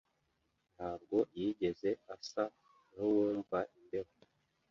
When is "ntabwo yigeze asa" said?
0.75-2.43